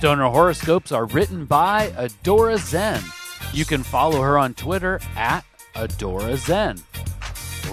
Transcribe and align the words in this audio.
Stoner 0.00 0.30
horoscopes 0.30 0.92
are 0.92 1.04
written 1.04 1.44
by 1.44 1.88
Adora 1.88 2.56
Zen. 2.56 3.02
You 3.52 3.66
can 3.66 3.82
follow 3.82 4.22
her 4.22 4.38
on 4.38 4.54
Twitter 4.54 4.98
at 5.14 5.44
Adora 5.74 6.38
Zen. 6.38 6.78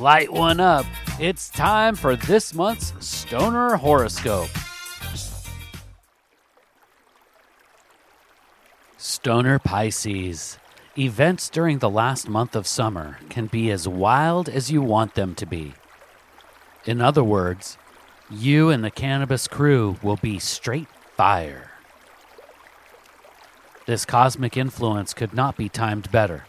Light 0.00 0.32
one 0.32 0.58
up. 0.58 0.86
It's 1.20 1.48
time 1.48 1.94
for 1.94 2.16
this 2.16 2.52
month's 2.52 2.92
Stoner 2.98 3.76
horoscope. 3.76 4.48
Stoner 8.96 9.60
Pisces. 9.60 10.58
Events 10.98 11.48
during 11.48 11.78
the 11.78 11.88
last 11.88 12.28
month 12.28 12.56
of 12.56 12.66
summer 12.66 13.20
can 13.30 13.46
be 13.46 13.70
as 13.70 13.86
wild 13.86 14.48
as 14.48 14.68
you 14.68 14.82
want 14.82 15.14
them 15.14 15.36
to 15.36 15.46
be. 15.46 15.74
In 16.86 17.00
other 17.00 17.22
words, 17.22 17.78
you 18.28 18.70
and 18.70 18.82
the 18.82 18.90
cannabis 18.90 19.46
crew 19.46 19.96
will 20.02 20.16
be 20.16 20.40
straight 20.40 20.88
fire. 21.16 21.70
This 23.86 24.04
cosmic 24.04 24.56
influence 24.56 25.14
could 25.14 25.32
not 25.32 25.56
be 25.56 25.68
timed 25.68 26.10
better. 26.10 26.44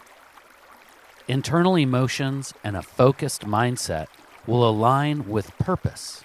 Internal 1.28 1.76
emotions 1.76 2.52
and 2.64 2.76
a 2.76 2.82
focused 2.82 3.44
mindset 3.46 4.08
will 4.48 4.68
align 4.68 5.30
with 5.30 5.56
purpose. 5.60 6.24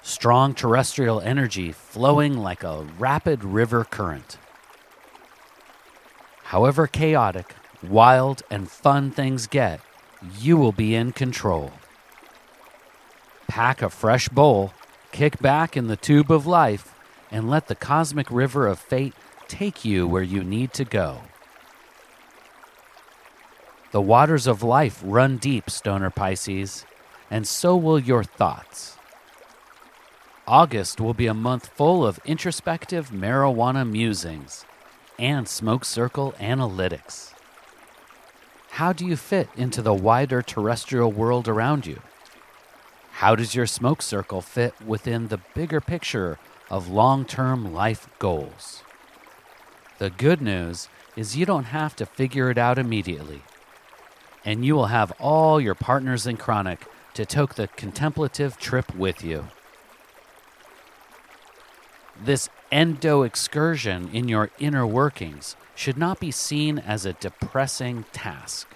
Strong 0.00 0.54
terrestrial 0.54 1.20
energy 1.20 1.72
flowing 1.72 2.38
like 2.38 2.64
a 2.64 2.86
rapid 2.98 3.44
river 3.44 3.84
current. 3.84 4.38
However 6.44 6.86
chaotic, 6.86 7.54
wild, 7.82 8.42
and 8.50 8.70
fun 8.70 9.10
things 9.10 9.46
get, 9.46 9.80
you 10.38 10.56
will 10.56 10.72
be 10.72 10.94
in 10.94 11.12
control. 11.12 11.72
Pack 13.46 13.82
a 13.82 13.90
fresh 13.90 14.30
bowl, 14.30 14.72
kick 15.12 15.38
back 15.40 15.76
in 15.76 15.88
the 15.88 15.96
tube 15.96 16.30
of 16.30 16.46
life, 16.46 16.94
and 17.30 17.50
let 17.50 17.68
the 17.68 17.74
cosmic 17.74 18.30
river 18.30 18.66
of 18.66 18.78
fate 18.78 19.12
take 19.48 19.84
you 19.84 20.06
where 20.06 20.22
you 20.22 20.42
need 20.42 20.72
to 20.74 20.84
go. 20.84 21.22
The 23.92 24.00
waters 24.00 24.46
of 24.46 24.62
life 24.62 25.00
run 25.04 25.38
deep, 25.38 25.70
Stoner 25.70 26.10
Pisces, 26.10 26.84
and 27.30 27.46
so 27.46 27.76
will 27.76 27.98
your 27.98 28.24
thoughts. 28.24 28.96
August 30.46 31.00
will 31.00 31.14
be 31.14 31.26
a 31.26 31.34
month 31.34 31.68
full 31.68 32.06
of 32.06 32.20
introspective 32.24 33.10
marijuana 33.10 33.88
musings 33.88 34.64
and 35.18 35.48
smoke 35.48 35.84
circle 35.84 36.34
analytics. 36.38 37.32
How 38.70 38.92
do 38.92 39.06
you 39.06 39.16
fit 39.16 39.48
into 39.56 39.80
the 39.80 39.94
wider 39.94 40.42
terrestrial 40.42 41.10
world 41.10 41.48
around 41.48 41.86
you? 41.86 42.00
How 43.12 43.34
does 43.34 43.54
your 43.54 43.66
smoke 43.66 44.02
circle 44.02 44.42
fit 44.42 44.74
within 44.84 45.28
the 45.28 45.40
bigger 45.54 45.80
picture 45.80 46.38
of 46.70 46.90
long 46.90 47.24
term 47.24 47.72
life 47.72 48.08
goals? 48.18 48.82
The 49.98 50.10
good 50.10 50.42
news 50.42 50.88
is 51.16 51.36
you 51.36 51.46
don't 51.46 51.64
have 51.64 51.96
to 51.96 52.06
figure 52.06 52.50
it 52.50 52.58
out 52.58 52.78
immediately. 52.78 53.42
And 54.44 54.64
you 54.64 54.74
will 54.74 54.86
have 54.86 55.12
all 55.18 55.60
your 55.60 55.74
partners 55.74 56.26
in 56.26 56.36
chronic 56.36 56.86
to 57.14 57.24
take 57.24 57.54
the 57.54 57.68
contemplative 57.68 58.58
trip 58.58 58.94
with 58.94 59.24
you. 59.24 59.46
This 62.22 62.48
endo 62.70 63.22
excursion 63.22 64.10
in 64.12 64.28
your 64.28 64.50
inner 64.58 64.86
workings 64.86 65.56
should 65.74 65.96
not 65.96 66.20
be 66.20 66.30
seen 66.30 66.78
as 66.78 67.04
a 67.04 67.12
depressing 67.14 68.04
task. 68.12 68.68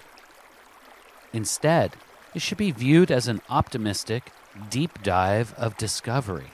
Instead, 1.33 1.95
it 2.33 2.41
should 2.41 2.57
be 2.57 2.71
viewed 2.71 3.11
as 3.11 3.27
an 3.27 3.41
optimistic, 3.49 4.31
deep 4.69 5.01
dive 5.03 5.53
of 5.55 5.77
discovery. 5.77 6.51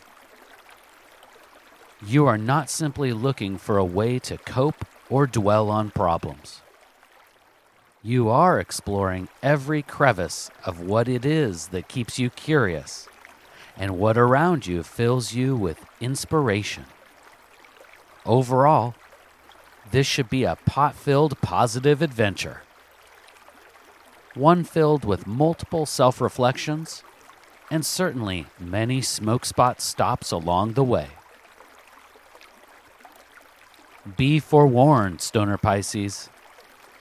You 2.06 2.28
are 2.28 2.38
not 2.38 2.69
simply 2.69 3.12
looking 3.12 3.58
for 3.58 3.78
a 3.78 3.85
way 3.85 4.19
to 4.19 4.38
cope 4.38 4.85
or 5.09 5.25
dwell 5.25 5.72
on 5.72 5.90
problems. 5.90 6.62
You 8.03 8.30
are 8.30 8.59
exploring 8.59 9.30
every 9.41 9.81
crevice 9.81 10.52
of 10.63 10.80
what 10.80 11.09
it 11.09 11.25
is 11.25 11.69
that 11.69 11.88
keeps 11.88 12.19
you 12.19 12.30
curious 12.30 13.08
and 13.75 13.97
what 13.97 14.16
around 14.16 14.68
you 14.68 14.84
fills 14.84 15.34
you 15.34 15.56
with 15.56 15.84
inspiration. 16.00 16.85
Overall, 18.28 18.94
this 19.90 20.06
should 20.06 20.29
be 20.29 20.44
a 20.44 20.58
pot 20.68 20.94
filled 20.94 21.41
positive 21.41 22.03
adventure. 22.03 22.62
One 24.35 24.64
filled 24.64 25.03
with 25.03 25.25
multiple 25.25 25.88
self 25.88 26.22
reflections 26.22 27.03
and 27.72 27.84
certainly 27.84 28.46
many 28.59 29.02
smoke 29.02 29.46
spot 29.46 29.81
stops 29.81 30.31
along 30.31 30.74
the 30.74 30.84
way. 30.84 31.08
Be 34.16 34.40
forewarned, 34.40 35.19
Stoner 35.22 35.57
Pisces. 35.57 36.29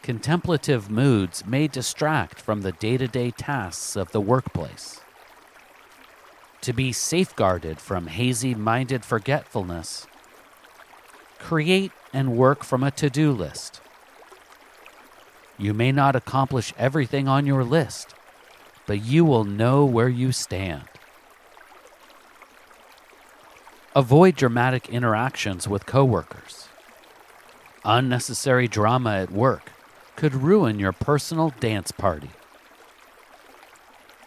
Contemplative 0.02 0.90
moods 0.90 1.46
may 1.46 1.68
distract 1.68 2.40
from 2.40 2.62
the 2.62 2.72
day 2.72 2.96
to 2.96 3.06
day 3.06 3.30
tasks 3.30 3.94
of 3.94 4.10
the 4.10 4.20
workplace. 4.20 5.00
To 6.62 6.72
be 6.72 6.92
safeguarded 6.92 7.78
from 7.80 8.08
hazy 8.08 8.54
minded 8.54 9.04
forgetfulness, 9.04 10.06
create 11.38 11.92
and 12.12 12.36
work 12.36 12.64
from 12.64 12.82
a 12.82 12.90
to 12.92 13.08
do 13.08 13.30
list. 13.30 13.80
You 15.58 15.74
may 15.74 15.92
not 15.92 16.16
accomplish 16.16 16.74
everything 16.76 17.28
on 17.28 17.46
your 17.46 17.62
list, 17.62 18.14
but 18.86 19.04
you 19.04 19.24
will 19.24 19.44
know 19.44 19.84
where 19.84 20.08
you 20.08 20.32
stand. 20.32 20.84
Avoid 23.94 24.34
dramatic 24.34 24.88
interactions 24.88 25.68
with 25.68 25.86
coworkers. 25.86 26.68
Unnecessary 27.88 28.66
drama 28.66 29.14
at 29.18 29.30
work 29.30 29.70
could 30.16 30.34
ruin 30.34 30.80
your 30.80 30.90
personal 30.90 31.54
dance 31.60 31.92
party. 31.92 32.30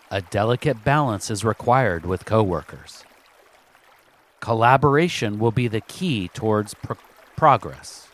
A 0.09 0.21
delicate 0.21 0.85
balance 0.85 1.29
is 1.29 1.43
required 1.43 2.05
with 2.05 2.23
coworkers. 2.23 3.03
Collaboration 4.39 5.39
will 5.39 5.51
be 5.51 5.67
the 5.67 5.81
key 5.81 6.29
towards 6.29 6.73
pro- 6.73 6.95
progress. 7.35 8.07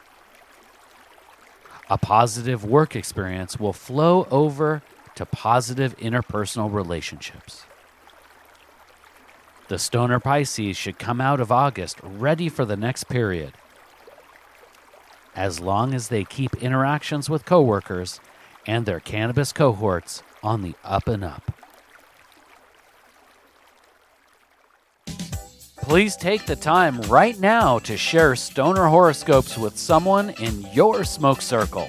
A 1.92 2.00
positive 2.00 2.66
work 2.66 2.96
experience 2.96 3.60
will 3.60 3.72
flow 3.72 4.28
over 4.32 4.82
to 5.14 5.28
positive 5.28 5.96
interpersonal 5.98 6.74
relationships. 6.74 7.66
The 9.68 9.78
Stoner 9.78 10.20
Pisces 10.20 10.76
should 10.76 10.98
come 10.98 11.22
out 11.22 11.40
of 11.40 11.52
August 11.52 12.00
ready 12.02 12.50
for 12.50 12.66
the 12.66 12.76
next 12.76 13.04
period 13.04 13.54
as 15.36 15.60
long 15.60 15.94
as 15.94 16.08
they 16.08 16.24
keep 16.24 16.56
interactions 16.64 17.30
with 17.30 17.46
coworkers 17.46 18.20
and 18.66 18.86
their 18.86 19.00
cannabis 19.00 19.54
cohorts 19.54 20.24
on 20.42 20.62
the 20.62 20.74
up 20.84 21.08
and 21.08 21.24
up. 21.24 21.52
Please 25.78 26.16
take 26.16 26.46
the 26.48 26.56
time 26.56 27.00
right 27.04 27.40
now 27.40 27.78
to 27.80 27.96
share 27.96 28.36
stoner 28.36 28.88
horoscopes 28.88 29.56
with 29.56 29.78
someone 29.78 30.32
in 30.32 30.62
your 30.74 31.04
smoke 31.04 31.42
circle. 31.42 31.88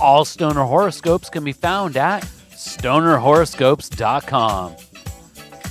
All 0.00 0.24
stoner 0.24 0.62
horoscopes 0.62 1.28
can 1.28 1.42
be 1.42 1.52
found 1.52 1.96
at 1.96 2.22
stonerhoroscopes.com. 2.52 4.76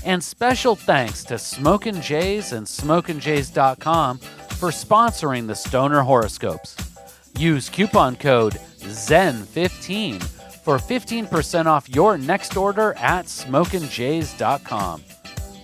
And 0.03 0.23
special 0.23 0.75
thanks 0.75 1.23
to 1.25 1.37
Smokin' 1.37 2.01
Jays 2.01 2.53
and 2.53 2.65
SmokinJays.com 2.65 4.19
for 4.61 4.69
sponsoring 4.69 5.47
the 5.47 5.55
Stoner 5.55 6.01
Horoscopes. 6.01 6.77
Use 7.35 7.67
coupon 7.67 8.15
code 8.15 8.53
ZEN15 8.77 10.21
for 10.61 10.77
15% 10.77 11.65
off 11.65 11.89
your 11.89 12.15
next 12.15 12.55
order 12.55 12.93
at 12.93 13.25
SmokinJays.com. 13.25 15.03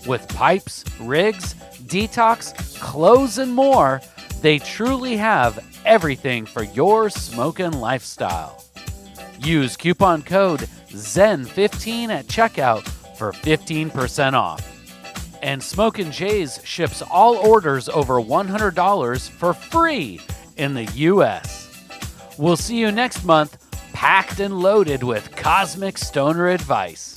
With 0.07 0.27
pipes, 0.29 0.83
rigs, 0.99 1.53
detox, 1.85 2.79
clothes, 2.79 3.37
and 3.37 3.53
more, 3.53 4.01
they 4.41 4.57
truly 4.57 5.15
have 5.17 5.63
everything 5.85 6.47
for 6.47 6.63
your 6.63 7.11
smoking 7.11 7.73
lifestyle. 7.73 8.65
Use 9.37 9.77
coupon 9.77 10.23
code 10.23 10.61
ZEN15 10.87 12.09
at 12.09 12.25
checkout 12.25 12.81
for 13.15 13.31
15% 13.31 14.33
off. 14.33 14.76
And 15.41 15.63
Smokin' 15.63 16.11
Jays 16.11 16.59
ships 16.63 17.01
all 17.01 17.35
orders 17.35 17.89
over 17.89 18.15
$100 18.15 19.29
for 19.29 19.53
free 19.53 20.19
in 20.57 20.73
the 20.73 20.85
U.S. 20.85 21.67
We'll 22.37 22.57
see 22.57 22.77
you 22.77 22.91
next 22.91 23.23
month, 23.23 23.57
packed 23.93 24.39
and 24.39 24.59
loaded 24.59 25.03
with 25.03 25.35
cosmic 25.35 25.97
stoner 25.97 26.47
advice. 26.47 27.16